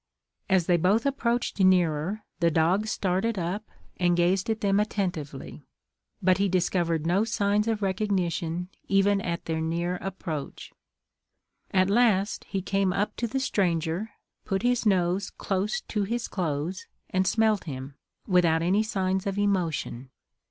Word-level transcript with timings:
As 0.49 0.65
they 0.65 0.77
both 0.77 1.05
approached 1.05 1.59
nearer, 1.59 2.23
the 2.39 2.49
dog 2.49 2.87
started 2.87 3.37
up, 3.37 3.69
and 3.97 4.17
gazed 4.17 4.49
at 4.49 4.61
them 4.61 4.79
attentively; 4.79 5.67
but 6.23 6.39
he 6.39 6.49
discovered 6.49 7.05
no 7.05 7.23
signs 7.23 7.67
of 7.67 7.83
recognition, 7.83 8.69
even 8.87 9.21
at 9.21 9.45
their 9.45 9.61
near 9.61 9.97
approach. 9.97 10.73
At 11.69 11.91
last 11.91 12.45
he 12.45 12.63
came 12.63 12.91
up 12.91 13.15
to 13.17 13.27
the 13.27 13.39
stranger, 13.39 14.09
put 14.43 14.63
his 14.63 14.87
nose 14.87 15.29
close 15.29 15.81
to 15.81 16.01
his 16.01 16.27
clothes, 16.27 16.87
and 17.11 17.27
smelt 17.27 17.65
him, 17.65 17.93
without 18.25 18.63
any 18.63 18.81
signs 18.81 19.27
of 19.27 19.37
emotion. 19.37 20.09